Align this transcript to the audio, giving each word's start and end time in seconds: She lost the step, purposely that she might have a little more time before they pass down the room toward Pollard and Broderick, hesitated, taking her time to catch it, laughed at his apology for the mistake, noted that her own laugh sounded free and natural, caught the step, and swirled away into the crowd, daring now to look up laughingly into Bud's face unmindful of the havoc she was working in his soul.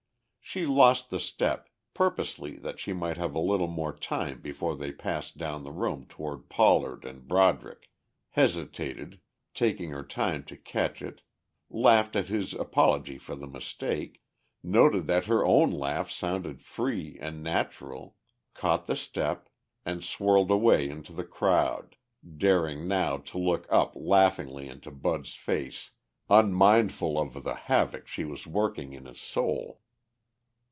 She 0.43 0.65
lost 0.65 1.09
the 1.09 1.19
step, 1.19 1.69
purposely 1.93 2.57
that 2.57 2.77
she 2.77 2.91
might 2.91 3.15
have 3.15 3.33
a 3.35 3.39
little 3.39 3.69
more 3.69 3.95
time 3.95 4.41
before 4.41 4.75
they 4.75 4.91
pass 4.91 5.31
down 5.31 5.63
the 5.63 5.71
room 5.71 6.05
toward 6.09 6.49
Pollard 6.49 7.05
and 7.05 7.25
Broderick, 7.25 7.87
hesitated, 8.31 9.21
taking 9.53 9.91
her 9.91 10.03
time 10.03 10.43
to 10.45 10.57
catch 10.57 11.01
it, 11.01 11.21
laughed 11.69 12.17
at 12.17 12.27
his 12.27 12.53
apology 12.53 13.17
for 13.17 13.33
the 13.33 13.47
mistake, 13.47 14.21
noted 14.61 15.07
that 15.07 15.23
her 15.23 15.45
own 15.45 15.71
laugh 15.71 16.09
sounded 16.11 16.61
free 16.61 17.17
and 17.21 17.41
natural, 17.41 18.17
caught 18.53 18.87
the 18.87 18.97
step, 18.97 19.47
and 19.85 20.03
swirled 20.03 20.51
away 20.51 20.89
into 20.89 21.13
the 21.13 21.23
crowd, 21.23 21.95
daring 22.37 22.89
now 22.89 23.15
to 23.15 23.37
look 23.37 23.67
up 23.69 23.93
laughingly 23.95 24.67
into 24.67 24.91
Bud's 24.91 25.33
face 25.33 25.91
unmindful 26.29 27.17
of 27.17 27.41
the 27.41 27.55
havoc 27.55 28.05
she 28.05 28.25
was 28.25 28.45
working 28.45 28.91
in 28.91 29.05
his 29.05 29.21
soul. 29.21 29.79